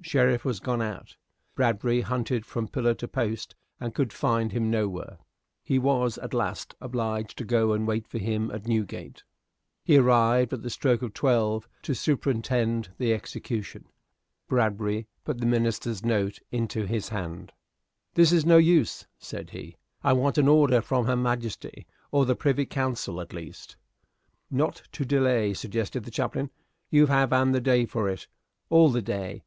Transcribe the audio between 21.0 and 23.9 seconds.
His Majesty, or the Privy Council at least."